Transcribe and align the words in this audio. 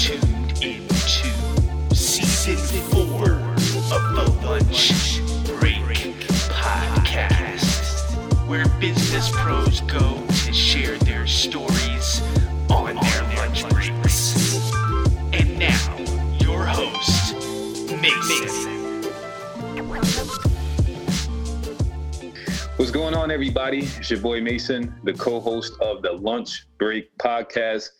tuned 0.00 0.62
into 0.62 1.94
season 1.94 2.80
four 2.88 3.32
of 3.92 4.02
the 4.14 4.34
Lunch 4.42 5.20
Break 5.44 6.16
Podcast, 6.48 8.16
where 8.48 8.66
business 8.80 9.30
pros 9.30 9.82
go 9.82 10.26
to 10.46 10.52
share 10.54 10.96
their 11.00 11.26
stories 11.26 11.89
on, 23.30 23.34
everybody? 23.34 23.78
It's 23.78 24.10
your 24.10 24.18
boy 24.18 24.40
Mason, 24.40 24.92
the 25.04 25.12
co 25.12 25.38
host 25.38 25.74
of 25.80 26.02
the 26.02 26.10
Lunch 26.10 26.66
Break 26.78 27.16
podcast. 27.18 27.90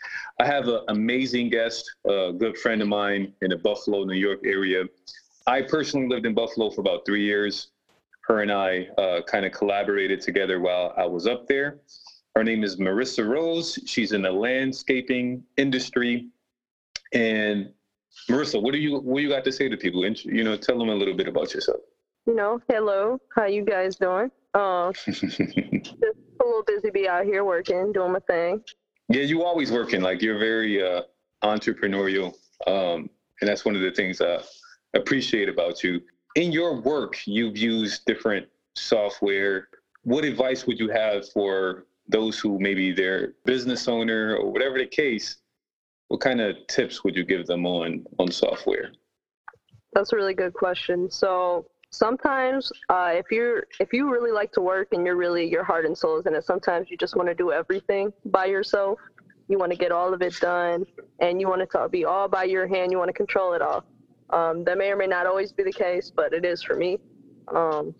I 0.40 0.44
have 0.44 0.66
an 0.66 0.80
amazing 0.88 1.50
guest, 1.50 1.88
a 2.04 2.32
good 2.32 2.58
friend 2.58 2.82
of 2.82 2.88
mine 2.88 3.32
in 3.40 3.50
the 3.50 3.56
Buffalo, 3.56 4.02
New 4.02 4.14
York 4.14 4.40
area. 4.44 4.84
I 5.46 5.62
personally 5.62 6.08
lived 6.08 6.26
in 6.26 6.34
Buffalo 6.34 6.68
for 6.70 6.80
about 6.80 7.06
three 7.06 7.24
years. 7.24 7.68
Her 8.22 8.40
and 8.40 8.50
I 8.50 8.88
uh, 8.98 9.20
kind 9.22 9.46
of 9.46 9.52
collaborated 9.52 10.20
together 10.20 10.58
while 10.58 10.94
I 10.96 11.06
was 11.06 11.28
up 11.28 11.46
there. 11.46 11.78
Her 12.34 12.42
name 12.42 12.64
is 12.64 12.78
Marissa 12.78 13.24
Rose. 13.24 13.78
She's 13.86 14.10
in 14.10 14.22
the 14.22 14.32
landscaping 14.32 15.44
industry. 15.56 16.28
And 17.12 17.70
Marissa, 18.28 18.60
what 18.60 18.72
do 18.72 18.78
you 18.78 18.98
what 18.98 19.22
you 19.22 19.28
got 19.28 19.44
to 19.44 19.52
say 19.52 19.68
to 19.68 19.76
people? 19.76 20.04
You 20.04 20.42
know, 20.42 20.56
tell 20.56 20.76
them 20.76 20.88
a 20.88 20.94
little 20.94 21.14
bit 21.14 21.28
about 21.28 21.54
yourself. 21.54 21.80
you 22.26 22.34
know, 22.34 22.60
hello, 22.68 23.20
how 23.36 23.44
you 23.46 23.64
guys 23.64 23.94
doing? 23.94 24.30
Just 24.54 25.22
a 25.22 26.44
little 26.44 26.64
busy, 26.66 26.90
be 26.90 27.08
out 27.08 27.24
here 27.24 27.44
working, 27.44 27.92
doing 27.92 28.12
my 28.12 28.18
thing. 28.20 28.62
Yeah, 29.08 29.22
you 29.22 29.44
always 29.44 29.70
working. 29.70 30.00
Like 30.00 30.22
you're 30.22 30.38
very 30.38 30.82
uh, 30.82 31.02
entrepreneurial, 31.42 32.34
um, 32.66 33.08
and 33.40 33.48
that's 33.48 33.64
one 33.64 33.76
of 33.76 33.82
the 33.82 33.90
things 33.90 34.20
I 34.20 34.40
appreciate 34.94 35.48
about 35.48 35.84
you. 35.84 36.00
In 36.36 36.52
your 36.52 36.80
work, 36.80 37.18
you've 37.26 37.56
used 37.56 38.04
different 38.06 38.46
software. 38.74 39.68
What 40.02 40.24
advice 40.24 40.66
would 40.66 40.78
you 40.78 40.88
have 40.88 41.28
for 41.30 41.86
those 42.08 42.38
who 42.38 42.58
maybe 42.58 42.92
they're 42.92 43.34
business 43.44 43.86
owner 43.88 44.36
or 44.36 44.50
whatever 44.50 44.78
the 44.78 44.86
case? 44.86 45.38
What 46.08 46.20
kind 46.20 46.40
of 46.40 46.56
tips 46.66 47.04
would 47.04 47.14
you 47.14 47.24
give 47.24 47.46
them 47.46 47.66
on 47.66 48.04
on 48.18 48.30
software? 48.30 48.92
That's 49.92 50.12
a 50.12 50.16
really 50.16 50.34
good 50.34 50.54
question. 50.54 51.10
So 51.10 51.66
sometimes, 51.90 52.72
uh, 52.88 53.12
if 53.14 53.26
you're 53.30 53.64
if 53.78 53.92
you 53.92 54.10
really 54.10 54.32
like 54.32 54.52
to 54.52 54.60
work 54.60 54.88
and 54.92 55.04
you're 55.04 55.16
really 55.16 55.48
your 55.48 55.64
heart 55.64 55.84
and 55.84 55.96
soul 55.96 56.18
is 56.18 56.26
in 56.26 56.34
it, 56.34 56.44
sometimes 56.44 56.90
you 56.90 56.96
just 56.96 57.16
want 57.16 57.28
to 57.28 57.34
do 57.34 57.52
everything 57.52 58.12
by 58.26 58.46
yourself. 58.46 58.98
You 59.48 59.58
want 59.58 59.72
to 59.72 59.78
get 59.78 59.92
all 59.92 60.14
of 60.14 60.22
it 60.22 60.38
done, 60.40 60.86
and 61.18 61.40
you 61.40 61.48
want 61.48 61.62
it 61.62 61.70
to 61.72 61.88
be 61.88 62.04
all 62.04 62.28
by 62.28 62.44
your 62.44 62.66
hand. 62.66 62.92
You 62.92 62.98
want 62.98 63.08
to 63.08 63.14
control 63.14 63.52
it 63.52 63.62
all. 63.62 63.84
Um, 64.30 64.64
that 64.64 64.78
may 64.78 64.90
or 64.92 64.96
may 64.96 65.08
not 65.08 65.26
always 65.26 65.52
be 65.52 65.64
the 65.64 65.72
case, 65.72 66.12
but 66.14 66.32
it 66.32 66.44
is 66.44 66.62
for 66.62 66.76
me. 66.76 66.98
Um, 67.48 67.94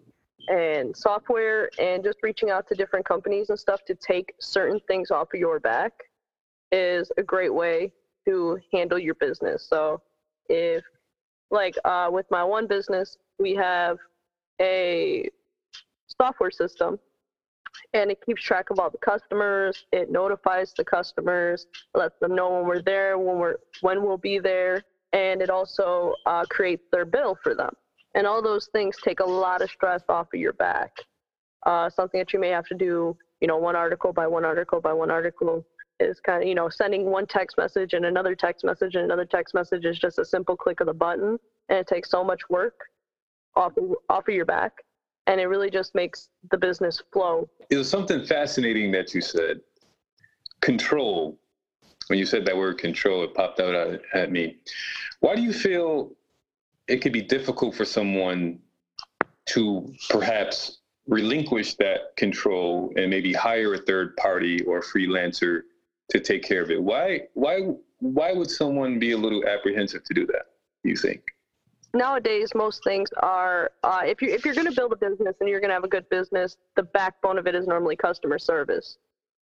and 0.48 0.97
software 0.97 1.70
and 1.78 2.02
just 2.02 2.19
reaching 2.22 2.50
out 2.50 2.66
to 2.69 2.75
different 2.75 3.04
companies 3.04 3.50
and 3.50 3.58
stuff 3.58 3.84
to 3.84 3.94
take 3.94 4.32
certain 4.41 4.80
things 4.88 5.10
off 5.10 5.28
of 5.34 5.38
your 5.38 5.60
back 5.60 5.92
is 6.72 7.10
a 7.19 7.22
great 7.22 7.52
way 7.52 7.92
to 8.27 8.58
handle 8.72 8.98
your 8.98 9.14
business. 9.16 9.66
So 9.69 10.00
if 10.48 10.82
like 11.51 11.75
uh, 11.84 12.09
with 12.11 12.27
my 12.31 12.45
one 12.45 12.67
business, 12.67 13.17
we 13.39 13.55
have 13.55 13.98
a 14.61 15.29
software 16.20 16.51
system 16.51 16.98
and 17.95 18.11
it 18.11 18.19
keeps 18.25 18.43
track 18.43 18.70
of 18.70 18.79
all 18.79 18.91
the 18.91 18.98
customers. 18.98 19.84
It 19.93 20.11
notifies 20.11 20.73
the 20.77 20.84
customers, 20.84 21.67
lets 21.95 22.19
them 22.21 22.34
know 22.34 22.51
when 22.51 22.67
we're 22.67 22.83
there, 22.83 23.19
when 23.19 23.39
we're 23.39 23.56
when 23.81 24.03
we'll 24.05 24.19
be 24.19 24.39
there, 24.39 24.83
and 25.12 25.43
it 25.43 25.51
also 25.51 26.15
uh, 26.27 26.45
creates 26.48 26.84
their 26.93 27.05
bill 27.05 27.37
for 27.43 27.55
them. 27.55 27.75
And 28.15 28.27
all 28.27 28.43
those 28.43 28.69
things 28.73 28.97
take 29.05 29.21
a 29.21 29.25
lot 29.25 29.62
of 29.62 29.71
stress 29.71 30.03
off 30.09 30.28
of 30.33 30.41
your 30.41 30.53
back. 30.53 30.93
Uh, 31.65 31.91
something 31.91 32.19
that 32.19 32.33
you 32.33 32.41
may 32.41 32.49
have 32.49 32.66
to 32.66 32.75
do, 32.75 33.16
you 33.41 33.49
know, 33.49 33.56
one 33.56 33.77
article 33.77 34.12
by 34.12 34.27
one 34.27 34.44
article 34.44 34.81
by 34.81 34.93
one 34.93 35.10
article 35.10 35.65
is 36.00 36.21
kind 36.21 36.43
of, 36.43 36.49
you 36.49 36.55
know, 36.55 36.69
sending 36.69 37.06
one 37.06 37.27
text 37.27 37.56
message 37.59 37.94
and 37.94 38.05
another 38.05 38.34
text 38.34 38.65
message 38.65 38.94
and 38.94 39.05
another 39.05 39.25
text 39.25 39.55
message 39.55 39.84
is 39.84 39.99
just 39.99 40.19
a 40.19 40.25
simple 40.25 40.56
click 40.56 40.81
of 40.81 40.87
the 40.87 40.94
button, 40.94 41.38
and 41.69 41.78
it 41.78 41.87
takes 41.87 42.11
so 42.11 42.25
much 42.25 42.41
work 42.49 42.75
off 43.56 43.72
off 44.09 44.28
of 44.28 44.34
your 44.34 44.44
back, 44.44 44.72
and 45.27 45.41
it 45.41 45.47
really 45.47 45.71
just 45.71 45.94
makes 45.94 46.28
the 46.50 46.59
business 46.59 47.03
flow. 47.12 47.49
It 47.71 47.77
was 47.77 47.89
something 47.89 48.25
fascinating 48.25 48.91
that 48.93 49.15
you 49.15 49.21
said. 49.21 49.60
Control. 50.60 51.39
When 52.09 52.19
you 52.19 52.27
said 52.27 52.44
that 52.47 52.56
word 52.56 52.78
control, 52.78 53.22
it 53.22 53.34
popped 53.34 53.60
out 53.60 53.75
at, 53.75 54.03
at 54.15 54.33
me. 54.33 54.59
Why 55.21 55.37
do 55.37 55.43
you 55.43 55.53
feel 55.53 56.12
it 56.89 57.03
could 57.03 57.12
be 57.12 57.22
difficult 57.22 57.75
for 57.75 57.84
someone 57.84 58.59
to 59.47 59.94
perhaps 60.09 60.78
relinquish 61.06 61.75
that 61.75 62.16
control 62.16 62.93
and 62.97 63.10
maybe 63.10 63.33
hire 63.33 63.75
a 63.75 63.78
third 63.78 64.16
party 64.16 64.62
or 64.62 64.78
a 64.78 64.83
freelancer 64.83 65.62
to 66.10 66.21
take 66.21 66.43
care 66.43 66.62
of 66.62 66.71
it? 66.71 66.82
Why 66.82 67.22
why 67.34 67.75
why 67.98 68.32
would 68.32 68.50
someone 68.50 68.98
be 68.98 69.12
a 69.12 69.19
little 69.19 69.47
apprehensive 69.47 70.04
to 70.04 70.15
do 70.15 70.26
that, 70.26 70.47
you 70.84 70.97
think? 70.97 71.22
nowadays 71.94 72.53
most 72.54 72.84
things 72.84 73.09
are 73.22 73.71
uh, 73.82 74.03
if 74.04 74.22
you 74.22 74.31
if 74.31 74.44
you're 74.44 74.54
going 74.54 74.66
to 74.66 74.72
build 74.72 74.93
a 74.93 74.97
business 74.97 75.37
and 75.41 75.48
you're 75.48 75.60
going 75.60 75.71
to 75.71 75.75
have 75.75 75.84
a 75.84 75.88
good 75.88 76.09
business 76.09 76.56
the 76.76 76.82
backbone 76.82 77.38
of 77.38 77.47
it 77.47 77.54
is 77.54 77.66
normally 77.66 77.97
customer 77.97 78.38
service 78.38 78.98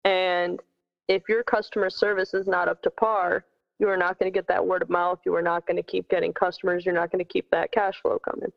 and 0.05 0.61
if 1.09 1.22
your 1.28 1.43
customer 1.43 1.89
service 1.89 2.34
is 2.34 2.47
not 2.47 2.69
up 2.69 2.83
to 2.83 2.91
par 2.91 3.44
you 3.78 3.88
are 3.88 3.97
not 3.97 4.19
going 4.19 4.31
to 4.31 4.37
get 4.37 4.47
that 4.49 4.65
word 4.65 4.83
of 4.83 4.91
mouth 4.91 5.19
you 5.25 5.34
are 5.34 5.43
not 5.43 5.67
going 5.67 5.77
to 5.77 5.83
keep 5.83 6.09
getting 6.09 6.33
customers 6.33 6.84
you're 6.84 6.94
not 6.94 7.11
going 7.11 7.25
to 7.25 7.33
keep 7.33 7.50
that 7.50 7.73
cash 7.73 8.00
flow 8.03 8.19
coming 8.19 8.53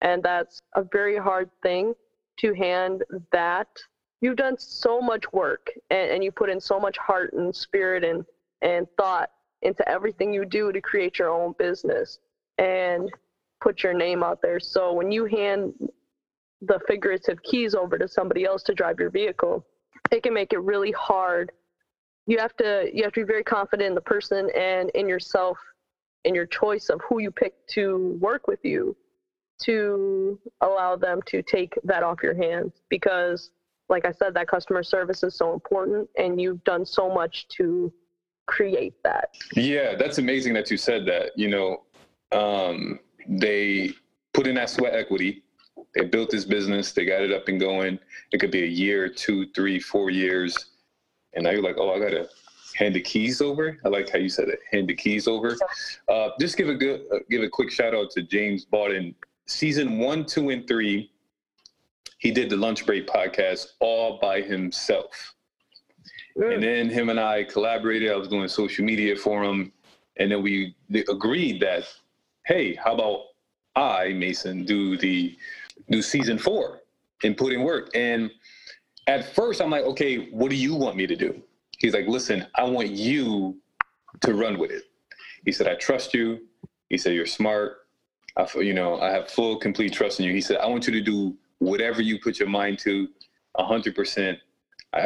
and 0.00 0.22
that's 0.22 0.60
a 0.74 0.84
very 0.92 1.16
hard 1.16 1.50
thing 1.62 1.94
to 2.38 2.52
hand 2.54 3.02
that 3.32 3.68
you've 4.24 4.36
done 4.36 4.56
so 4.58 5.02
much 5.02 5.30
work 5.34 5.70
and, 5.90 6.12
and 6.12 6.24
you 6.24 6.32
put 6.32 6.48
in 6.48 6.58
so 6.58 6.80
much 6.80 6.96
heart 6.96 7.34
and 7.34 7.54
spirit 7.54 8.02
and 8.02 8.24
and 8.62 8.86
thought 8.96 9.28
into 9.60 9.86
everything 9.86 10.32
you 10.32 10.46
do 10.46 10.72
to 10.72 10.80
create 10.80 11.18
your 11.18 11.28
own 11.28 11.54
business 11.58 12.18
and 12.56 13.10
put 13.60 13.82
your 13.82 13.92
name 13.92 14.22
out 14.22 14.40
there. 14.40 14.58
So 14.58 14.94
when 14.94 15.12
you 15.12 15.26
hand 15.26 15.74
the 16.62 16.80
figurative 16.88 17.42
keys 17.42 17.74
over 17.74 17.98
to 17.98 18.08
somebody 18.08 18.46
else 18.46 18.62
to 18.62 18.72
drive 18.72 18.98
your 18.98 19.10
vehicle, 19.10 19.66
it 20.10 20.22
can 20.22 20.32
make 20.32 20.54
it 20.54 20.60
really 20.60 20.92
hard. 20.92 21.52
You 22.26 22.38
have 22.38 22.56
to 22.56 22.88
you 22.94 23.02
have 23.02 23.12
to 23.12 23.20
be 23.20 23.26
very 23.26 23.44
confident 23.44 23.88
in 23.88 23.94
the 23.94 24.00
person 24.00 24.48
and 24.56 24.88
in 24.94 25.06
yourself 25.06 25.58
in 26.24 26.34
your 26.34 26.46
choice 26.46 26.88
of 26.88 26.98
who 27.06 27.20
you 27.20 27.30
pick 27.30 27.54
to 27.72 28.16
work 28.22 28.48
with 28.48 28.60
you 28.62 28.96
to 29.64 30.38
allow 30.62 30.96
them 30.96 31.20
to 31.26 31.42
take 31.42 31.74
that 31.84 32.02
off 32.02 32.22
your 32.22 32.34
hands 32.34 32.72
because 32.88 33.50
like 33.88 34.04
I 34.06 34.12
said 34.12 34.34
that 34.34 34.48
customer 34.48 34.82
service 34.82 35.22
is 35.22 35.36
so 35.36 35.52
important 35.52 36.08
and 36.16 36.40
you've 36.40 36.62
done 36.64 36.86
so 36.86 37.12
much 37.12 37.48
to 37.48 37.92
create 38.46 38.94
that. 39.04 39.34
Yeah, 39.54 39.94
that's 39.94 40.18
amazing 40.18 40.54
that 40.54 40.70
you 40.70 40.76
said 40.76 41.06
that. 41.06 41.32
You 41.36 41.48
know, 41.48 41.82
um, 42.32 43.00
they 43.28 43.92
put 44.32 44.46
in 44.46 44.54
that 44.56 44.70
sweat 44.70 44.94
equity. 44.94 45.42
They 45.94 46.04
built 46.04 46.30
this 46.30 46.44
business. 46.44 46.92
They 46.92 47.04
got 47.04 47.22
it 47.22 47.32
up 47.32 47.48
and 47.48 47.60
going. 47.60 47.98
It 48.32 48.38
could 48.38 48.50
be 48.50 48.64
a 48.64 48.66
year, 48.66 49.08
two, 49.08 49.50
three, 49.52 49.78
four 49.78 50.10
years, 50.10 50.72
and 51.34 51.44
now 51.44 51.50
you're 51.50 51.62
like, 51.62 51.76
oh, 51.78 51.94
I 51.94 51.98
gotta 51.98 52.28
hand 52.74 52.94
the 52.94 53.00
keys 53.00 53.40
over. 53.40 53.78
I 53.84 53.88
like 53.88 54.10
how 54.10 54.18
you 54.18 54.28
said 54.28 54.48
it. 54.48 54.58
Hand 54.72 54.88
the 54.88 54.94
keys 54.94 55.28
over. 55.28 55.56
Uh, 56.08 56.30
just 56.40 56.56
give 56.56 56.68
a 56.68 56.74
good, 56.74 57.02
uh, 57.12 57.18
give 57.30 57.42
a 57.42 57.48
quick 57.48 57.70
shout 57.70 57.94
out 57.94 58.10
to 58.12 58.22
James 58.22 58.66
Bawden. 58.66 59.14
Season 59.46 59.98
one, 59.98 60.24
two, 60.24 60.50
and 60.50 60.66
three, 60.66 61.12
he 62.24 62.30
did 62.30 62.48
the 62.48 62.56
Lunch 62.56 62.86
Break 62.86 63.06
podcast 63.06 63.66
all 63.80 64.18
by 64.18 64.40
himself. 64.40 65.34
And 66.36 66.62
then 66.62 66.88
him 66.88 67.10
and 67.10 67.20
I 67.20 67.44
collaborated. 67.44 68.10
I 68.10 68.16
was 68.16 68.28
doing 68.28 68.48
social 68.48 68.82
media 68.82 69.14
for 69.14 69.44
him, 69.44 69.70
and 70.16 70.32
then 70.32 70.42
we 70.42 70.74
agreed 71.08 71.60
that, 71.60 71.84
hey, 72.46 72.74
how 72.74 72.94
about 72.94 73.26
I, 73.76 74.14
Mason, 74.14 74.64
do 74.64 74.96
the 74.96 75.36
do 75.90 76.00
season 76.00 76.38
four 76.38 76.80
and 77.22 77.36
put 77.36 77.52
in 77.52 77.62
work. 77.62 77.90
And 77.94 78.30
at 79.06 79.34
first, 79.34 79.60
I'm 79.60 79.70
like, 79.70 79.84
okay, 79.84 80.30
what 80.30 80.48
do 80.50 80.56
you 80.56 80.74
want 80.74 80.96
me 80.96 81.06
to 81.06 81.16
do? 81.16 81.42
He's 81.78 81.92
like, 81.92 82.08
listen, 82.08 82.46
I 82.54 82.64
want 82.64 82.90
you 82.90 83.58
to 84.22 84.32
run 84.32 84.58
with 84.58 84.70
it. 84.70 84.84
He 85.44 85.52
said, 85.52 85.68
I 85.68 85.74
trust 85.74 86.14
you. 86.14 86.40
He 86.88 86.96
said, 86.96 87.12
you're 87.14 87.26
smart. 87.26 87.86
I, 88.36 88.46
you 88.60 88.72
know, 88.72 88.98
I 88.98 89.10
have 89.10 89.30
full, 89.30 89.56
complete 89.56 89.92
trust 89.92 90.20
in 90.20 90.26
you. 90.26 90.32
He 90.32 90.40
said, 90.40 90.56
I 90.56 90.66
want 90.66 90.86
you 90.86 90.92
to 90.94 91.02
do 91.02 91.36
whatever 91.58 92.02
you 92.02 92.18
put 92.20 92.38
your 92.38 92.48
mind 92.48 92.78
to, 92.80 93.08
hundred 93.56 93.94
percent. 93.94 94.38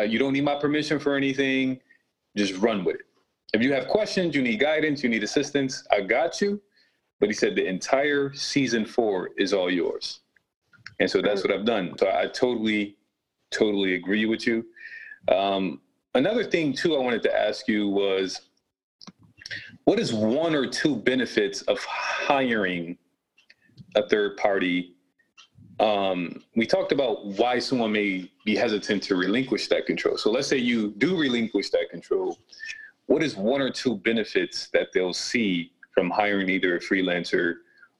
You 0.06 0.19
don't 0.19 0.33
need 0.33 0.45
my 0.45 0.56
permission 0.56 0.99
for 0.99 1.17
anything. 1.17 1.81
Just 2.37 2.56
run 2.59 2.85
with 2.85 2.97
it. 2.97 3.03
If 3.55 3.62
you 3.62 3.73
have 3.73 3.89
questions, 3.89 4.35
you 4.35 4.43
need 4.43 4.61
guidance, 4.61 5.03
you 5.03 5.09
need 5.09 5.25
assistance, 5.25 5.87
I 5.91 6.03
got 6.03 6.41
you. 6.41 6.61
But 7.21 7.31
he 7.31 7.35
said 7.35 7.56
the 7.56 7.67
entire 7.67 8.33
season 8.35 8.85
four 8.85 9.31
is 9.39 9.53
all 9.53 9.71
yours. 9.71 10.21
And 11.00 11.11
so 11.11 11.23
that's 11.23 11.43
what 11.43 11.53
I've 11.53 11.65
done. 11.65 11.95
So 11.99 12.09
I 12.09 12.27
totally, 12.27 12.97
totally 13.50 13.95
agree 13.95 14.27
with 14.27 14.47
you. 14.47 14.67
Um, 15.33 15.81
another 16.15 16.45
thing 16.45 16.73
too, 16.73 16.97
I 16.97 16.99
wanted 16.99 17.23
to 17.25 17.35
ask 17.35 17.67
you 17.67 17.89
was, 17.89 18.43
what 19.85 19.99
is 19.99 20.12
one 20.12 20.55
or 20.55 20.67
two 20.67 20.95
benefits 20.95 21.62
of 21.62 21.79
hiring 21.83 22.99
a 23.97 24.06
third 24.06 24.37
party? 24.37 24.95
Um, 25.81 26.43
we 26.57 26.67
talked 26.67 26.93
about 26.93 27.25
why 27.25 27.59
someone 27.59 27.93
may 27.93 28.31
be 28.45 28.57
hesitant 28.57 29.03
to 29.05 29.17
relinquish 29.17 29.69
that 29.69 29.87
control. 29.87 30.17
So 30.17 30.31
let's 30.31 30.49
say 30.49 30.57
you 30.57 30.93
do 30.99 31.17
relinquish 31.17 31.71
that 31.71 31.89
control. 31.91 32.39
What 33.07 33.23
is 33.23 33.37
one 33.37 33.61
or 33.61 33.71
two 33.71 33.97
benefits 33.97 34.69
that 34.73 34.89
they'll 34.93 35.15
see 35.15 35.73
from 35.95 36.11
hiring 36.11 36.49
either 36.49 36.77
a 36.77 36.81
freelancer 36.81 37.57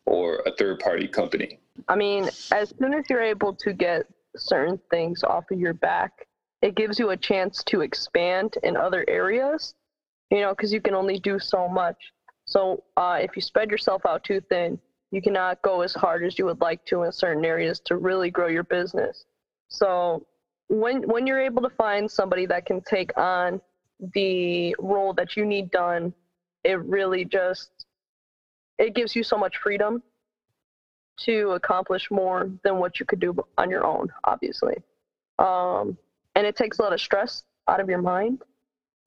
or 0.07 0.43
a 0.47 0.53
third 0.57 0.81
party 0.81 1.07
company? 1.07 1.61
I 1.89 1.97
mean, 1.97 2.29
as 2.53 2.75
soon 2.79 2.95
as 2.95 3.05
you're 3.09 3.23
able 3.23 3.55
to 3.55 3.73
get 3.73 4.07
certain 4.37 4.81
things 4.91 5.23
off 5.23 5.45
of 5.51 5.61
your 5.61 5.75
back, 5.75 6.27
it 6.63 6.75
gives 6.75 6.99
you 6.99 7.11
a 7.11 7.17
chance 7.17 7.63
to 7.65 7.83
expand 7.83 8.55
in 8.65 8.77
other 8.77 9.05
areas, 9.07 9.75
you 10.31 10.41
know, 10.41 10.51
because 10.51 10.73
you 10.73 10.81
can 10.81 10.95
only 10.95 11.21
do 11.21 11.39
so 11.39 11.69
much. 11.69 11.97
So 12.47 12.83
uh, 12.97 13.19
if 13.21 13.37
you 13.37 13.43
spread 13.43 13.71
yourself 13.71 14.05
out 14.07 14.25
too 14.25 14.41
thin, 14.49 14.79
you 15.11 15.23
cannot 15.23 15.63
go 15.63 15.81
as 15.83 15.95
hard 15.95 16.25
as 16.25 16.39
you 16.39 16.45
would 16.45 16.61
like 16.61 16.85
to 16.87 17.05
in 17.05 17.13
certain 17.13 17.45
areas 17.45 17.81
to 17.87 17.97
really 17.97 18.31
grow 18.31 18.49
your 18.49 18.65
business. 18.65 19.25
So 19.69 20.27
when 20.69 21.03
when 21.09 21.27
you're 21.27 21.41
able 21.41 21.63
to 21.63 21.71
find 21.71 22.11
somebody 22.11 22.47
that 22.47 22.67
can 22.67 22.81
take 22.83 23.17
on 23.17 23.61
the 24.15 24.77
role 24.79 25.13
that 25.15 25.37
you 25.37 25.47
need 25.47 25.71
done, 25.71 26.13
it 26.65 26.79
really 26.81 27.25
just 27.25 27.71
it 28.79 28.95
gives 28.95 29.17
you 29.17 29.23
so 29.23 29.37
much 29.37 29.57
freedom 29.57 30.03
to 31.19 31.51
accomplish 31.53 32.11
more 32.11 32.51
than 32.63 32.79
what 32.79 33.01
you 33.01 33.07
could 33.07 33.19
do 33.19 33.35
on 33.57 33.71
your 33.71 33.85
own, 33.85 34.09
obviously. 34.25 34.77
Um, 35.39 35.99
and 36.37 36.47
it 36.47 36.55
takes 36.55 36.79
a 36.79 36.83
lot 36.83 36.93
of 36.93 37.01
stress 37.01 37.43
out 37.67 37.81
of 37.81 37.89
your 37.89 38.01
mind, 38.01 38.43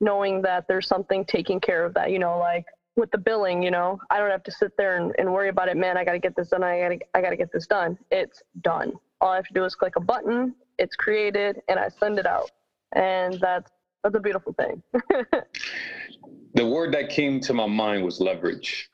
knowing 0.01 0.41
that 0.41 0.67
there's 0.67 0.87
something 0.87 1.23
taking 1.23 1.61
care 1.61 1.85
of 1.85 1.93
that. 1.93 2.11
You 2.11 2.19
know, 2.19 2.37
like 2.37 2.65
with 2.95 3.11
the 3.11 3.17
billing, 3.17 3.63
you 3.63 3.71
know, 3.71 3.99
I 4.09 4.19
don't 4.19 4.29
have 4.29 4.43
to 4.43 4.51
sit 4.51 4.75
there 4.77 4.97
and, 4.97 5.13
and 5.17 5.31
worry 5.31 5.49
about 5.49 5.69
it. 5.69 5.77
Man, 5.77 5.97
I 5.97 6.03
got 6.03 6.13
to 6.13 6.19
get 6.19 6.35
this 6.35 6.49
done. 6.49 6.63
I 6.63 6.79
got 6.79 6.89
to 6.89 6.99
I 7.15 7.21
got 7.21 7.29
to 7.29 7.37
get 7.37 7.51
this 7.51 7.67
done. 7.67 7.97
It's 8.11 8.41
done. 8.61 8.93
All 9.21 9.29
I 9.29 9.35
have 9.35 9.47
to 9.47 9.53
do 9.53 9.63
is 9.65 9.75
click 9.75 9.95
a 9.95 10.01
button. 10.01 10.55
It's 10.77 10.95
created, 10.95 11.61
and 11.67 11.79
I 11.79 11.89
send 11.89 12.19
it 12.19 12.25
out, 12.25 12.51
and 12.93 13.39
that's 13.39 13.71
that's 14.03 14.15
a 14.15 14.19
beautiful 14.19 14.53
thing. 14.53 14.81
the 16.55 16.65
word 16.65 16.93
that 16.93 17.09
came 17.09 17.39
to 17.41 17.53
my 17.53 17.67
mind 17.67 18.03
was 18.03 18.19
leverage 18.19 18.91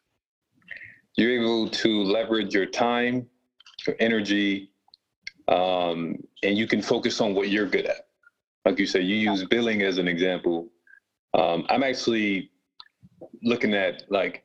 you're 1.18 1.32
able 1.32 1.68
to 1.68 2.04
leverage 2.04 2.54
your 2.54 2.68
time, 2.68 3.28
your 3.86 3.96
energy, 4.00 4.70
um, 5.48 6.16
and 6.44 6.58
you 6.58 6.68
can 6.68 6.82
focus 6.82 7.20
on 7.20 7.34
what 7.34 7.50
you're 7.50 7.66
good 7.66 7.86
at. 7.86 8.08
Like 8.66 8.80
you 8.80 8.86
said, 8.86 9.04
you 9.04 9.16
use 9.16 9.44
billing 9.46 9.82
as 9.82 9.98
an 9.98 10.08
example. 10.08 10.70
Um, 11.34 11.66
I'm 11.70 11.84
actually 11.84 12.52
looking 13.44 13.74
at 13.74 14.04
like 14.10 14.44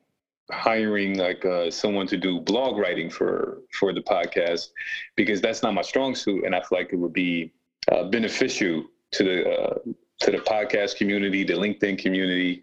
hiring 0.50 1.18
like 1.18 1.44
uh, 1.44 1.70
someone 1.70 2.06
to 2.06 2.16
do 2.16 2.40
blog 2.40 2.78
writing 2.78 3.08
for 3.08 3.62
for 3.78 3.92
the 3.92 4.02
podcast 4.02 4.68
because 5.16 5.40
that's 5.40 5.62
not 5.62 5.74
my 5.74 5.82
strong 5.82 6.14
suit, 6.14 6.44
and 6.44 6.54
I 6.54 6.60
feel 6.60 6.78
like 6.78 6.92
it 6.92 6.96
would 6.96 7.12
be 7.12 7.52
uh, 7.90 8.04
beneficial 8.04 8.84
to 9.12 9.24
the 9.24 9.50
uh, 9.50 9.78
to 10.20 10.30
the 10.30 10.38
podcast 10.38 10.96
community, 10.96 11.44
the 11.44 11.54
LinkedIn 11.54 11.98
community, 11.98 12.62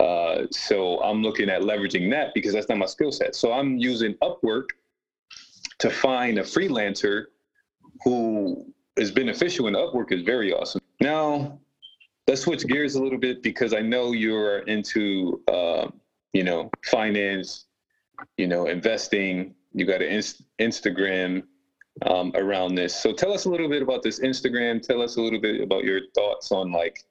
uh, 0.00 0.46
so 0.50 1.00
I'm 1.02 1.22
looking 1.22 1.48
at 1.48 1.62
leveraging 1.62 2.10
that 2.10 2.32
because 2.34 2.52
that's 2.52 2.68
not 2.68 2.78
my 2.78 2.86
skill 2.86 3.10
set. 3.10 3.34
So 3.34 3.52
I'm 3.52 3.78
using 3.78 4.14
Upwork 4.22 4.66
to 5.80 5.90
find 5.90 6.38
a 6.38 6.42
freelancer 6.42 7.26
who 8.04 8.72
is 8.96 9.10
beneficial, 9.10 9.66
and 9.66 9.76
Upwork 9.76 10.12
is 10.12 10.22
very 10.22 10.52
awesome. 10.52 10.80
Now, 11.00 11.58
let's 12.28 12.42
switch 12.42 12.66
gears 12.66 12.94
a 12.94 13.02
little 13.02 13.18
bit 13.18 13.42
because 13.42 13.72
I 13.72 13.80
know 13.80 14.12
you're 14.12 14.58
into, 14.60 15.42
uh, 15.48 15.88
you 16.32 16.44
know, 16.44 16.70
finance, 16.84 17.64
you 18.36 18.46
know, 18.46 18.66
investing. 18.66 19.54
You 19.72 19.86
got 19.86 20.02
an 20.02 20.08
inst- 20.08 20.42
Instagram 20.60 21.42
um, 22.06 22.32
around 22.36 22.74
this. 22.74 22.94
So 22.94 23.12
tell 23.12 23.32
us 23.32 23.46
a 23.46 23.50
little 23.50 23.68
bit 23.68 23.82
about 23.82 24.02
this 24.02 24.20
Instagram. 24.20 24.86
Tell 24.86 25.02
us 25.02 25.16
a 25.16 25.22
little 25.22 25.40
bit 25.40 25.60
about 25.60 25.84
your 25.84 26.00
thoughts 26.14 26.52
on 26.52 26.70
like 26.70 27.02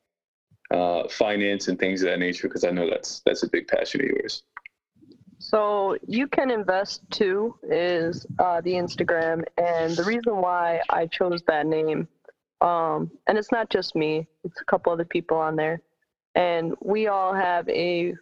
uh, 0.72 1.08
finance 1.10 1.68
and 1.68 1.80
things 1.80 2.04
of 2.04 2.10
that 2.10 2.20
nature 2.20 2.48
because 2.48 2.64
I 2.64 2.72
know 2.72 2.90
that's 2.90 3.22
that's 3.26 3.44
a 3.44 3.50
big 3.50 3.68
passion 3.68 4.02
of 4.02 4.08
yours. 4.08 4.44
So 5.40 5.98
you 6.08 6.28
can 6.28 6.52
invest 6.52 7.02
too 7.10 7.56
is 7.64 8.26
uh, 8.40 8.60
the 8.62 8.74
Instagram, 8.74 9.44
and 9.58 9.96
the 9.96 10.04
reason 10.04 10.38
why 10.38 10.82
I 10.90 11.06
chose 11.06 11.42
that 11.48 11.68
name, 11.68 12.08
um, 12.62 13.12
and 13.28 13.38
it's 13.38 13.52
not 13.52 13.70
just 13.70 13.96
me; 13.96 14.28
it's 14.44 14.62
a 14.62 14.66
couple 14.66 14.92
other 14.92 15.06
people 15.06 15.38
on 15.38 15.56
there, 15.56 15.82
and 16.36 16.74
we 16.82 17.08
all 17.08 17.34
have 17.34 17.68
a 17.70 18.16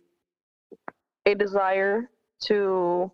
a 1.25 1.35
desire 1.35 2.09
to 2.41 3.11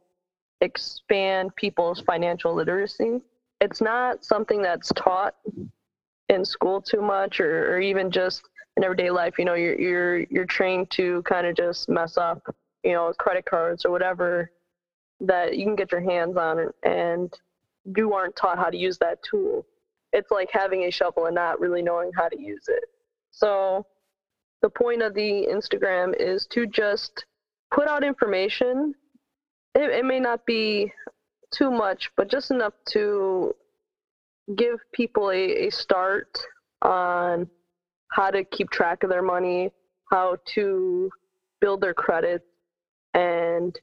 expand 0.62 1.56
people's 1.56 2.02
financial 2.02 2.54
literacy. 2.54 3.22
It's 3.60 3.82
not 3.82 4.26
something 4.26 4.62
that's 4.62 4.92
taught 4.96 5.36
in 6.30 6.46
school 6.46 6.82
too 6.82 7.02
much, 7.02 7.40
or, 7.40 7.74
or 7.74 7.80
even 7.80 8.10
just 8.10 8.44
in 8.78 8.84
everyday 8.84 9.12
life. 9.12 9.36
You 9.38 9.46
know, 9.46 9.54
you're 9.54 9.80
you're 9.80 10.20
you're 10.30 10.46
trained 10.46 10.90
to 10.92 11.22
kind 11.24 11.46
of 11.46 11.56
just 11.56 11.90
mess 11.90 12.18
up, 12.18 12.42
you 12.84 12.94
know, 12.94 13.14
credit 13.20 13.46
cards 13.46 13.86
or 13.86 13.92
whatever 13.92 14.52
that 15.20 15.58
you 15.58 15.66
can 15.66 15.76
get 15.76 15.92
your 15.92 16.02
hands 16.02 16.36
on, 16.36 16.72
and 16.84 17.32
you 17.96 18.14
aren't 18.14 18.36
taught 18.36 18.58
how 18.58 18.70
to 18.70 18.78
use 18.78 18.98
that 19.00 19.22
tool. 19.24 19.66
It's 20.14 20.32
like 20.32 20.50
having 20.52 20.84
a 20.84 20.92
shovel 20.92 21.26
and 21.26 21.36
not 21.36 21.60
really 21.60 21.82
knowing 21.82 22.12
how 22.16 22.28
to 22.28 22.40
use 22.40 22.66
it. 22.68 22.84
So, 23.32 23.86
the 24.62 24.70
point 24.70 25.02
of 25.02 25.14
the 25.14 25.48
Instagram 25.50 26.14
is 26.20 26.46
to 26.52 26.68
just 26.68 27.26
put 27.72 27.88
out 27.88 28.04
information. 28.04 28.94
It, 29.74 29.90
it 29.90 30.06
may 30.06 30.20
not 30.20 30.46
be 30.46 30.92
too 31.52 31.72
much, 31.72 32.12
but 32.16 32.30
just 32.30 32.52
enough 32.52 32.74
to 32.90 33.56
give 34.56 34.80
people 34.94 35.32
a, 35.32 35.68
a 35.68 35.70
start 35.70 36.38
on 36.82 37.48
how 38.12 38.30
to 38.30 38.44
keep 38.44 38.70
track 38.70 39.04
of 39.04 39.10
their 39.10 39.22
money, 39.22 39.72
how 40.12 40.38
to 40.54 41.10
build 41.60 41.82
their 41.82 41.94
credit, 41.94 42.44
and 43.14 43.80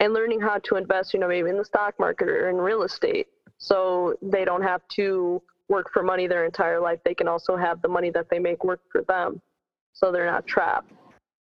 and 0.00 0.12
learning 0.12 0.40
how 0.40 0.58
to 0.58 0.76
invest, 0.76 1.14
you 1.14 1.20
know, 1.20 1.28
maybe 1.28 1.48
in 1.48 1.56
the 1.56 1.64
stock 1.64 1.94
market 1.98 2.28
or 2.28 2.50
in 2.50 2.56
real 2.56 2.82
estate. 2.82 3.28
So 3.58 4.14
they 4.20 4.44
don't 4.44 4.62
have 4.62 4.82
to 4.96 5.40
work 5.68 5.90
for 5.92 6.02
money 6.02 6.26
their 6.26 6.44
entire 6.44 6.80
life. 6.80 6.98
They 7.04 7.14
can 7.14 7.28
also 7.28 7.56
have 7.56 7.80
the 7.82 7.88
money 7.88 8.10
that 8.10 8.28
they 8.30 8.38
make 8.38 8.64
work 8.64 8.80
for 8.90 9.02
them. 9.02 9.40
So 9.92 10.12
they're 10.12 10.30
not 10.30 10.46
trapped. 10.46 10.92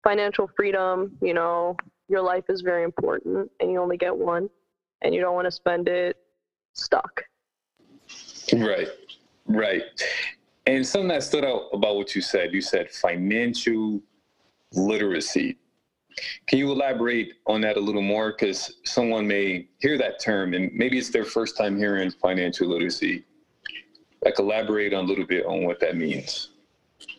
Financial 0.03 0.49
freedom, 0.55 1.17
you 1.21 1.33
know, 1.33 1.77
your 2.09 2.21
life 2.21 2.43
is 2.49 2.61
very 2.61 2.83
important 2.83 3.49
and 3.59 3.71
you 3.71 3.79
only 3.79 3.97
get 3.97 4.15
one 4.15 4.49
and 5.01 5.15
you 5.15 5.21
don't 5.21 5.33
want 5.33 5.45
to 5.45 5.51
spend 5.51 5.87
it 5.87 6.17
stuck. 6.73 7.23
Right. 8.51 8.89
Right. 9.47 9.83
And 10.65 10.85
something 10.85 11.09
that 11.09 11.23
stood 11.23 11.43
out 11.43 11.69
about 11.73 11.95
what 11.95 12.15
you 12.15 12.21
said, 12.21 12.53
you 12.53 12.61
said 12.61 12.91
financial 12.91 14.01
literacy. 14.73 15.57
Can 16.47 16.59
you 16.59 16.71
elaborate 16.71 17.33
on 17.47 17.61
that 17.61 17.75
a 17.75 17.79
little 17.79 18.01
more? 18.01 18.31
Because 18.31 18.75
someone 18.85 19.27
may 19.27 19.67
hear 19.79 19.97
that 19.97 20.21
term 20.21 20.53
and 20.53 20.71
maybe 20.73 20.97
it's 20.97 21.09
their 21.09 21.25
first 21.25 21.57
time 21.57 21.77
hearing 21.77 22.11
financial 22.11 22.67
literacy. 22.67 23.25
Like, 24.23 24.39
elaborate 24.39 24.93
on 24.93 25.05
a 25.05 25.07
little 25.07 25.25
bit 25.25 25.45
on 25.45 25.65
what 25.65 25.79
that 25.81 25.97
means. 25.97 26.49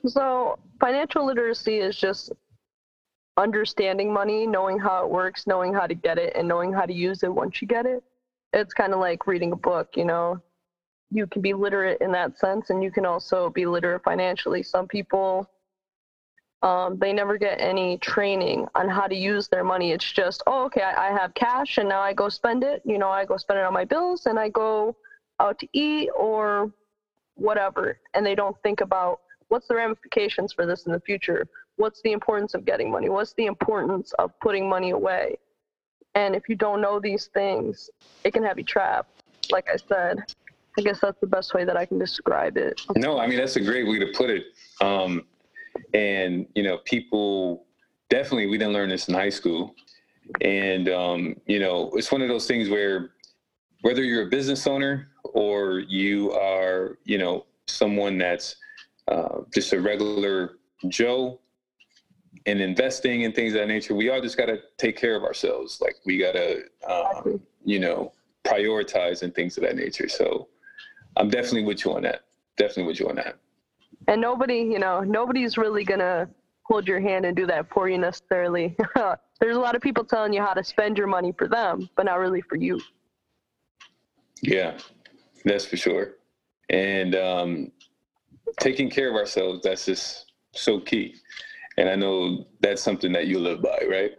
So, 0.07 0.59
financial 0.81 1.27
literacy 1.27 1.79
is 1.79 1.97
just 1.97 2.33
understanding 3.37 4.13
money, 4.13 4.47
knowing 4.47 4.79
how 4.79 5.05
it 5.05 5.11
works, 5.11 5.47
knowing 5.47 5.75
how 5.75 5.87
to 5.87 5.95
get 5.95 6.19
it, 6.19 6.35
and 6.37 6.47
knowing 6.49 6.73
how 6.73 6.87
to 6.87 6.93
use 6.93 7.23
it 7.23 7.33
once 7.33 7.61
you 7.61 7.69
get 7.69 7.85
it. 7.85 8.03
It's 8.53 8.73
kind 8.73 8.95
of 8.95 9.01
like 9.01 9.27
reading 9.27 9.53
a 9.53 9.57
book, 9.57 9.97
you 9.97 10.05
know, 10.05 10.41
you 11.15 11.27
can 11.27 11.41
be 11.41 11.55
literate 11.55 12.01
in 12.01 12.11
that 12.13 12.37
sense 12.39 12.71
and 12.71 12.83
you 12.83 12.91
can 12.91 13.07
also 13.07 13.49
be 13.51 13.67
literate 13.67 14.03
financially 14.03 14.63
some 14.63 14.87
people 14.87 15.49
um, 16.63 16.99
they 16.99 17.13
never 17.13 17.37
get 17.37 17.61
any 17.61 17.99
training 17.99 18.67
on 18.75 18.89
how 18.89 19.07
to 19.07 19.15
use 19.15 19.49
their 19.49 19.65
money 19.65 19.93
it's 19.93 20.11
just 20.11 20.43
oh 20.47 20.65
okay 20.65 20.83
I, 20.83 21.09
I, 21.09 21.13
have 21.13 21.35
cash 21.35 21.79
and 21.79 21.89
now 21.89 22.01
i 22.01 22.13
go 22.13 22.29
spend 22.29 22.65
it 22.65 22.83
you 22.85 22.99
know 22.99 23.11
i 23.11 23.25
go 23.25 23.37
spend 23.37 23.61
it 23.61 23.65
on 23.65 23.73
my 23.73 23.85
bills 23.85 24.27
and 24.27 24.39
i 24.39 24.49
go 24.49 24.97
out 25.41 25.59
to 25.61 25.69
eat 25.73 26.11
or 26.17 26.73
whatever 27.37 27.99
and 28.15 28.25
they 28.25 28.35
don't 28.35 28.57
think 28.63 28.81
about 28.81 29.21
what's 29.49 29.69
the 29.69 29.75
ramifications 29.75 30.53
for 30.53 30.67
this 30.67 30.87
in 30.87 30.93
the 30.93 31.01
future? 31.01 31.47
What's 31.77 32.01
the 32.03 32.13
importance 32.13 32.55
of 32.55 32.65
getting 32.65 32.91
money? 32.91 33.09
What's 33.09 33.35
the 33.35 33.47
importance 33.47 34.13
of 34.19 34.39
putting 34.41 34.69
money 34.69 34.91
away? 34.91 35.37
And 36.15 36.37
if 36.37 36.49
you 36.49 36.55
don't 36.55 36.81
know 36.81 37.01
these 37.01 37.27
things 37.35 37.91
it 38.23 38.33
can 38.33 38.45
have 38.45 38.59
you 38.59 38.65
trapped 38.65 39.15
like 39.51 39.69
i 39.73 39.77
said. 39.77 40.25
I 40.77 40.83
guess 40.83 41.01
that's 41.01 41.21
the 41.21 41.27
best 41.27 41.55
way 41.55 41.65
that 41.65 41.77
I 41.77 41.87
can 41.87 41.99
describe 41.99 42.57
it. 42.57 42.81
No, 42.97 43.21
I 43.21 43.27
mean 43.27 43.39
that's 43.39 43.57
a 43.57 43.61
great 43.61 43.87
way 43.87 43.99
to 44.01 44.07
put 44.15 44.31
it. 44.31 44.47
Um, 44.81 45.23
and 45.93 46.47
you 46.55 46.65
know, 46.65 46.79
people 46.79 47.67
definitely 48.11 48.47
we 48.47 48.59
didn't 48.59 48.73
learn 48.73 48.89
this 48.89 49.09
in 49.09 49.15
high 49.15 49.31
school, 49.31 49.75
and 50.41 50.89
um, 50.89 51.37
you 51.47 51.61
know, 51.61 51.91
it's 51.95 52.11
one 52.11 52.23
of 52.23 52.29
those 52.29 52.49
things 52.49 52.69
where 52.69 53.11
whether 53.83 54.03
you're 54.03 54.27
a 54.27 54.31
business 54.31 54.67
owner 54.67 55.09
or 55.25 55.81
you 55.81 56.33
are, 56.33 56.99
you 57.05 57.19
know, 57.19 57.47
someone 57.67 58.19
that's 58.19 58.57
uh, 59.09 59.41
just 59.53 59.73
a 59.73 59.81
regular 59.81 60.59
Joe, 60.89 61.41
in 62.47 62.61
investing 62.61 63.25
and 63.25 63.35
things 63.35 63.55
of 63.55 63.61
that 63.61 63.69
nature, 63.69 63.95
we 63.95 64.11
all 64.11 64.21
just 64.21 64.37
got 64.37 64.47
to 64.47 64.61
take 64.77 64.97
care 64.97 65.17
of 65.17 65.23
ourselves. 65.23 65.81
Like 65.81 65.97
we 66.05 66.19
got 66.19 66.33
to, 66.33 66.63
um, 66.87 67.41
you 67.65 67.79
know, 67.79 68.13
prioritize 68.45 69.23
and 69.23 69.35
things 69.35 69.57
of 69.57 69.63
that 69.63 69.77
nature. 69.77 70.09
So 70.09 70.49
I'm 71.17 71.31
definitely 71.31 71.65
with 71.65 71.85
you 71.85 71.95
on 71.95 72.03
that. 72.03 72.25
Definitely 72.57 72.85
with 72.85 73.01
you 73.01 73.09
on 73.09 73.17
that. 73.17 73.37
And 74.07 74.21
nobody, 74.21 74.59
you 74.59 74.79
know, 74.79 75.01
nobody's 75.01 75.57
really 75.57 75.85
gonna 75.85 76.29
hold 76.65 76.87
your 76.87 77.01
hand 77.01 77.25
and 77.25 77.37
do 77.37 77.47
that 77.47 77.69
for 77.71 77.89
you 77.89 77.97
necessarily. 77.97 78.77
There's 79.41 79.57
a 79.57 79.61
lot 79.61 79.75
of 79.75 79.81
people 79.81 80.05
telling 80.05 80.33
you 80.33 80.43
how 80.43 80.53
to 80.53 80.63
spend 80.63 80.99
your 80.99 81.07
money 81.07 81.33
for 81.37 81.49
them, 81.49 81.89
but 81.97 82.05
not 82.05 82.19
really 82.19 82.43
for 82.43 82.57
you. 82.57 82.81
Yeah, 84.43 84.77
that's 85.45 85.65
for 85.65 85.77
sure. 85.77 86.17
And 86.71 87.15
um, 87.15 87.73
taking 88.61 88.91
care 88.91 89.11
of 89.11 89.17
ourselves, 89.17 89.61
that's 89.63 89.87
just 89.87 90.33
so 90.53 90.81
key. 90.81 91.17
And 91.77 91.89
I 91.89 91.97
know 91.97 92.47
that's 92.61 92.83
something 92.83 93.13
that 93.13 93.27
you 93.27 93.39
live 93.39 93.63
by, 93.63 93.79
right? 93.89 94.13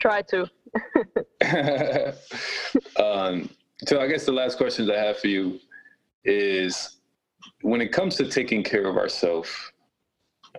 Try 0.00 0.22
to. 0.22 0.42
um, 3.02 3.50
so 3.86 4.00
I 4.00 4.06
guess 4.06 4.24
the 4.24 4.32
last 4.32 4.56
questions 4.56 4.88
I 4.90 4.96
have 4.96 5.18
for 5.18 5.26
you 5.26 5.58
is 6.24 6.98
when 7.62 7.80
it 7.80 7.92
comes 7.92 8.16
to 8.16 8.28
taking 8.28 8.62
care 8.62 8.86
of 8.86 8.96
ourselves, 8.96 9.50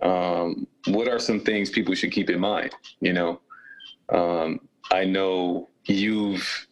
um, 0.02 0.66
what 0.88 1.08
are 1.08 1.18
some 1.18 1.40
things 1.40 1.70
people 1.70 1.94
should 1.94 2.12
keep 2.12 2.30
in 2.30 2.40
mind? 2.40 2.72
You 3.00 3.12
know, 3.12 3.40
um, 4.12 4.60
I 4.90 5.04
know 5.04 5.68
you've, 5.84 6.68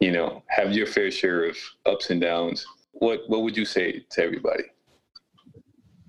you 0.00 0.10
know, 0.10 0.42
have 0.48 0.72
your 0.72 0.86
fair 0.86 1.10
share 1.10 1.44
of 1.44 1.56
ups 1.86 2.10
and 2.10 2.20
downs. 2.20 2.66
What 2.92 3.20
what 3.28 3.42
would 3.42 3.56
you 3.56 3.64
say 3.64 4.04
to 4.10 4.24
everybody? 4.24 4.64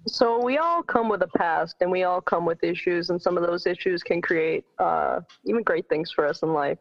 So 0.07 0.43
we 0.43 0.57
all 0.57 0.81
come 0.81 1.10
with 1.10 1.21
a 1.21 1.27
past, 1.27 1.75
and 1.81 1.91
we 1.91 2.03
all 2.03 2.21
come 2.21 2.45
with 2.45 2.63
issues, 2.63 3.12
and 3.12 3.21
some 3.21 3.38
of 3.38 3.45
those 3.45 3.67
issues 3.67 4.01
can 4.01 4.21
create 4.21 4.65
uh, 4.79 5.19
even 5.45 5.62
great 5.62 5.88
things 5.89 6.12
for 6.12 6.25
us 6.25 6.41
in 6.41 6.53
life. 6.53 6.79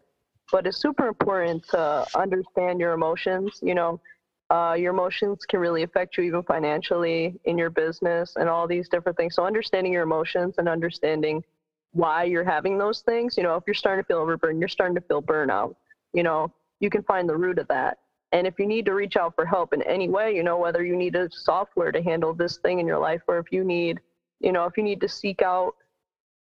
But 0.51 0.67
it's 0.67 0.79
super 0.79 1.07
important 1.07 1.69
to 1.69 2.07
understand 2.17 2.81
your 2.81 2.93
emotions. 2.93 3.61
You 3.63 3.75
know, 3.75 4.01
uh, 4.49 4.75
your 4.79 4.93
emotions 4.93 5.45
can 5.47 5.61
really 5.61 5.83
affect 5.83 6.17
you 6.17 6.25
even 6.25 6.43
financially 6.45 7.39
in 7.45 7.59
your 7.59 7.71
business 7.71 8.37
and 8.37 8.49
all 8.49 8.67
these 8.67 8.89
different 8.89 9.19
things. 9.19 9.35
So 9.35 9.45
understanding 9.45 9.93
your 9.93 10.03
emotions 10.03 10.55
and 10.59 10.69
understanding 10.69 11.45
why 11.93 12.25
you're 12.25 12.45
having 12.45 12.79
those 12.79 13.03
things. 13.03 13.37
You 13.37 13.43
know, 13.43 13.57
if 13.57 13.65
you're 13.67 13.75
starting 13.75 14.03
to 14.03 14.07
feel 14.07 14.19
overburdened, 14.19 14.61
you're 14.61 14.69
starting 14.69 14.95
to 14.95 15.03
feel 15.03 15.23
burnout. 15.23 15.75
You 16.15 16.23
know, 16.23 16.53
you 16.81 16.91
can 16.91 17.03
find 17.05 17.29
the 17.29 17.37
root 17.37 17.59
of 17.59 17.69
that 17.69 17.99
and 18.33 18.47
if 18.47 18.59
you 18.59 18.67
need 18.67 18.87
to 18.87 18.95
reach 18.95 19.17
out 19.17 19.35
for 19.35 19.45
help 19.45 19.73
in 19.73 19.83
any 19.83 20.09
way, 20.09 20.35
you 20.35 20.43
know, 20.43 20.57
whether 20.57 20.85
you 20.85 20.97
need 20.97 21.17
a 21.17 21.29
software 21.31 21.91
to 21.91 22.03
handle 22.03 22.33
this 22.33 22.59
thing 22.59 22.79
in 22.79 22.87
your 22.87 22.99
life 22.99 23.23
or 23.27 23.39
if 23.39 23.51
you 23.51 23.65
need, 23.65 24.01
you 24.39 24.53
know, 24.53 24.67
if 24.67 24.77
you 24.77 24.85
need 24.85 25.01
to 25.01 25.09
seek 25.09 25.43
out 25.43 25.75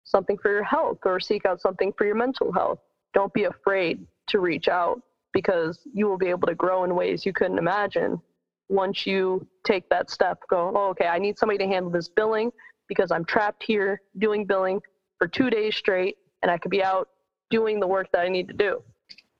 something 0.04 0.38
for 0.38 0.52
your 0.52 0.64
health 0.64 1.00
or 1.06 1.20
seek 1.20 1.46
out 1.46 1.60
something 1.60 1.92
for 1.98 2.06
your 2.06 2.16
mental 2.16 2.52
health, 2.52 2.80
don't 3.14 3.34
be 3.34 3.46
afraid 3.46 4.06
to 4.28 4.40
reach 4.40 4.68
out 4.68 5.02
because 5.34 5.80
you 5.92 6.08
will 6.08 6.18
be 6.18 6.28
able 6.28 6.48
to 6.48 6.56
grow 6.56 6.84
in 6.84 6.96
ways 6.96 7.26
you 7.26 7.34
couldn't 7.34 7.58
imagine 7.58 8.22
once 8.68 9.08
you 9.08 9.46
take 9.66 9.90
that 9.90 10.12
step. 10.12 10.40
Go, 10.48 10.72
oh, 10.76 10.90
okay, 10.90 11.08
I 11.08 11.18
need 11.18 11.40
somebody 11.40 11.58
to 11.58 11.68
handle 11.68 11.92
this 11.92 12.08
billing 12.08 12.52
because 12.88 13.12
I'm 13.12 13.26
trapped 13.26 13.64
here 13.64 14.00
doing 14.20 14.46
billing 14.46 14.80
for 15.18 15.28
two 15.28 15.50
days 15.50 15.76
straight 15.76 16.18
and 16.44 16.52
I 16.52 16.60
could 16.60 16.72
be 16.72 16.84
out 16.84 17.10
doing 17.50 17.80
the 17.80 17.88
work 17.88 18.08
that 18.14 18.22
I 18.22 18.30
need 18.30 18.48
to 18.50 18.54
do 18.54 18.84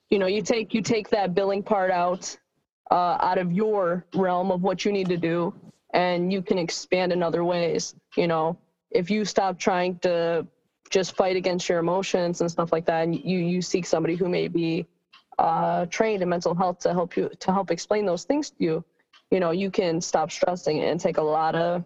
you 0.10 0.20
know 0.20 0.28
you 0.28 0.42
take 0.42 0.74
you 0.74 0.82
take 0.82 1.10
that 1.10 1.34
billing 1.34 1.64
part 1.64 1.92
out 1.92 2.36
uh, 2.92 3.18
out 3.22 3.38
of 3.38 3.52
your 3.52 4.06
realm 4.16 4.52
of 4.52 4.62
what 4.64 4.84
you 4.84 4.92
need 4.92 5.08
to 5.08 5.18
do 5.18 5.54
and 5.94 6.32
you 6.34 6.42
can 6.42 6.58
expand 6.58 7.12
in 7.12 7.24
other 7.24 7.44
ways 7.44 7.96
you 8.16 8.28
know. 8.28 8.58
If 8.92 9.12
you 9.12 9.24
stop 9.24 9.60
trying 9.60 10.00
to 10.00 10.48
just 10.90 11.16
fight 11.16 11.36
against 11.36 11.70
your 11.70 11.78
emotions 11.78 12.42
and 12.42 12.50
stuff 12.50 12.72
like 12.72 12.86
that 12.86 13.04
and 13.04 13.16
you 13.16 13.40
you 13.40 13.62
seek 13.62 13.86
somebody 13.86 14.16
who 14.16 14.28
may 14.28 14.48
be 14.48 14.88
uh, 15.38 15.86
trained 15.86 16.22
in 16.24 16.30
mental 16.30 16.56
health 16.56 16.80
to 16.80 16.94
help 16.94 17.16
you 17.16 17.30
to 17.40 17.52
help 17.52 17.72
explain 17.72 18.06
those 18.06 18.24
things 18.24 18.50
to 18.50 18.56
you 18.60 18.84
you 19.32 19.40
know 19.40 19.52
you 19.52 19.70
can 19.72 20.02
stop 20.02 20.32
stressing 20.32 20.82
and 20.82 21.00
take 21.00 21.18
a 21.18 21.22
lot 21.22 21.56
of 21.56 21.86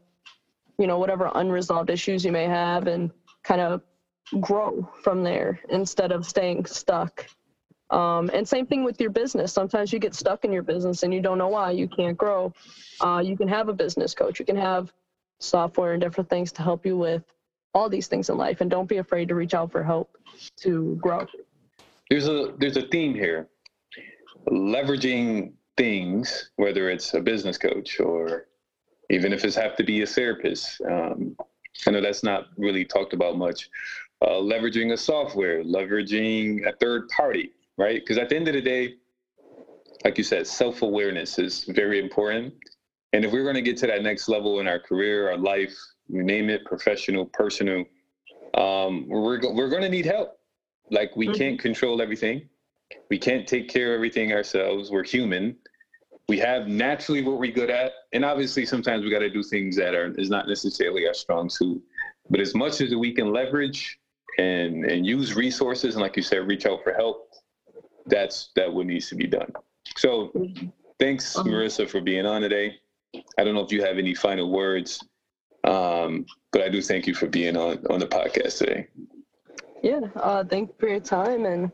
you 0.79 0.87
know 0.87 0.97
whatever 0.97 1.29
unresolved 1.35 1.89
issues 1.89 2.23
you 2.25 2.31
may 2.31 2.45
have 2.45 2.87
and 2.87 3.11
kind 3.43 3.61
of 3.61 3.81
grow 4.39 4.89
from 5.03 5.23
there 5.23 5.59
instead 5.69 6.11
of 6.11 6.25
staying 6.25 6.65
stuck 6.65 7.27
um, 7.93 8.31
and 8.33 8.47
same 8.47 8.65
thing 8.65 8.83
with 8.83 8.99
your 8.99 9.11
business. 9.11 9.53
Sometimes 9.53 9.93
you 9.93 9.99
get 9.99 10.15
stuck 10.15 10.43
in 10.43 10.51
your 10.51 10.63
business 10.63 11.03
and 11.03 11.13
you 11.13 11.21
don't 11.21 11.37
know 11.37 11.49
why 11.49 11.69
you 11.69 11.87
can't 11.87 12.17
grow. 12.17 12.51
Uh, 12.99 13.21
you 13.23 13.37
can 13.37 13.47
have 13.47 13.69
a 13.69 13.73
business 13.73 14.15
coach. 14.15 14.39
You 14.39 14.45
can 14.45 14.55
have 14.55 14.91
software 15.39 15.93
and 15.93 16.01
different 16.01 16.27
things 16.27 16.51
to 16.53 16.63
help 16.63 16.87
you 16.87 16.97
with 16.97 17.23
all 17.75 17.89
these 17.89 18.07
things 18.07 18.29
in 18.29 18.37
life. 18.37 18.61
And 18.61 18.71
don't 18.71 18.89
be 18.89 18.97
afraid 18.97 19.27
to 19.27 19.35
reach 19.35 19.53
out 19.53 19.71
for 19.71 19.83
help 19.83 20.17
to 20.61 20.97
grow. 21.01 21.27
There's 22.09 22.27
a 22.27 22.53
there's 22.57 22.77
a 22.77 22.87
theme 22.87 23.13
here. 23.13 23.47
Leveraging 24.49 25.53
things, 25.77 26.51
whether 26.55 26.89
it's 26.89 27.13
a 27.13 27.21
business 27.21 27.59
coach 27.59 27.99
or 27.99 28.47
even 29.11 29.33
if 29.33 29.45
it's 29.45 29.55
have 29.55 29.75
to 29.75 29.83
be 29.83 30.01
a 30.01 30.07
therapist. 30.07 30.81
Um, 30.89 31.35
I 31.87 31.91
know 31.91 32.01
that's 32.01 32.23
not 32.23 32.47
really 32.57 32.85
talked 32.85 33.13
about 33.13 33.37
much. 33.37 33.69
Uh, 34.21 34.39
leveraging 34.39 34.93
a 34.93 34.97
software, 34.97 35.63
leveraging 35.63 36.67
a 36.67 36.71
third 36.77 37.07
party 37.09 37.51
right? 37.77 37.99
Because 37.99 38.17
at 38.17 38.29
the 38.29 38.35
end 38.35 38.47
of 38.47 38.53
the 38.53 38.61
day, 38.61 38.95
like 40.03 40.17
you 40.17 40.23
said, 40.23 40.47
self 40.47 40.81
awareness 40.81 41.39
is 41.39 41.63
very 41.65 41.99
important. 41.99 42.53
And 43.13 43.23
if 43.23 43.31
we're 43.31 43.43
going 43.43 43.55
to 43.55 43.61
get 43.61 43.77
to 43.77 43.87
that 43.87 44.01
next 44.01 44.27
level 44.27 44.59
in 44.59 44.67
our 44.67 44.79
career, 44.79 45.29
our 45.29 45.37
life, 45.37 45.73
you 46.07 46.23
name 46.23 46.49
it, 46.49 46.65
professional, 46.65 47.25
personal, 47.27 47.85
um, 48.55 49.07
we're 49.07 49.39
we're 49.53 49.69
going 49.69 49.83
to 49.83 49.89
need 49.89 50.05
help. 50.05 50.39
Like 50.91 51.15
we 51.15 51.27
mm-hmm. 51.27 51.37
can't 51.37 51.59
control 51.59 52.01
everything. 52.01 52.49
We 53.09 53.17
can't 53.17 53.47
take 53.47 53.69
care 53.69 53.93
of 53.93 53.95
everything 53.95 54.33
ourselves. 54.33 54.91
We're 54.91 55.03
human. 55.03 55.55
We 56.29 56.39
have 56.39 56.67
naturally 56.67 57.21
what 57.21 57.39
we're 57.39 57.51
good 57.51 57.69
at, 57.69 57.91
and 58.13 58.23
obviously 58.23 58.65
sometimes 58.65 59.03
we 59.03 59.09
got 59.09 59.19
to 59.19 59.29
do 59.29 59.43
things 59.43 59.75
that 59.75 59.93
are 59.93 60.13
is 60.19 60.29
not 60.29 60.47
necessarily 60.47 61.07
our 61.07 61.13
strong 61.13 61.49
suit. 61.49 61.81
But 62.29 62.39
as 62.39 62.55
much 62.55 62.81
as 62.81 62.95
we 62.95 63.13
can 63.13 63.31
leverage 63.31 63.99
and 64.37 64.85
and 64.85 65.05
use 65.05 65.35
resources, 65.35 65.95
and 65.95 66.01
like 66.01 66.15
you 66.15 66.23
said, 66.23 66.47
reach 66.47 66.65
out 66.65 66.83
for 66.83 66.93
help, 66.93 67.29
that's 68.07 68.49
that 68.55 68.71
what 68.71 68.85
needs 68.85 69.09
to 69.09 69.15
be 69.15 69.27
done. 69.27 69.51
So 69.97 70.31
thanks, 70.99 71.35
uh-huh. 71.35 71.47
Marissa, 71.47 71.87
for 71.87 72.01
being 72.01 72.25
on 72.25 72.41
today. 72.41 72.75
I 73.37 73.43
don't 73.43 73.53
know 73.53 73.61
if 73.61 73.71
you 73.71 73.83
have 73.83 73.97
any 73.97 74.15
final 74.15 74.51
words, 74.51 75.03
um, 75.63 76.25
but 76.51 76.61
I 76.61 76.69
do 76.69 76.81
thank 76.81 77.05
you 77.07 77.13
for 77.13 77.27
being 77.27 77.55
on 77.55 77.85
on 77.89 77.99
the 77.99 78.07
podcast 78.07 78.57
today. 78.57 78.87
Yeah, 79.81 79.99
uh, 80.15 80.43
thank 80.43 80.69
you 80.69 80.75
for 80.79 80.87
your 80.87 80.99
time, 80.99 81.45
and 81.45 81.71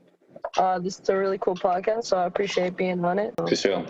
uh, 0.58 0.80
this 0.80 1.00
is 1.00 1.10
a 1.10 1.16
really 1.16 1.38
cool 1.38 1.56
podcast, 1.56 2.06
so 2.06 2.18
I 2.18 2.26
appreciate 2.26 2.76
being 2.76 3.06
on 3.06 3.20
it. 3.20 3.34
For 3.38 3.56
sure. 3.56 3.86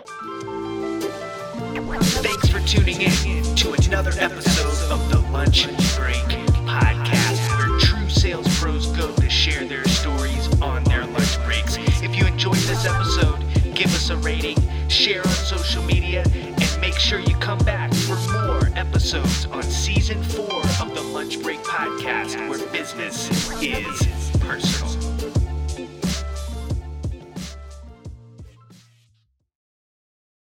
Thanks 2.22 2.48
for 2.48 2.60
tuning 2.60 3.00
in 3.00 3.56
to 3.56 3.72
another 3.72 4.12
episode 4.18 4.92
of 4.92 5.10
the 5.10 5.18
Lunch 5.32 5.66
Break 5.96 6.39
share 15.00 15.26
on 15.26 15.32
social 15.32 15.82
media, 15.84 16.22
and 16.34 16.80
make 16.82 16.92
sure 16.92 17.20
you 17.20 17.34
come 17.36 17.56
back 17.60 17.90
for 17.94 18.16
more 18.32 18.68
episodes 18.76 19.46
on 19.46 19.62
season 19.62 20.22
four 20.22 20.60
of 20.82 20.94
the 20.94 21.00
Lunch 21.00 21.42
Break 21.42 21.60
Podcast, 21.60 22.36
where 22.50 22.58
business 22.70 23.30
is 23.62 24.99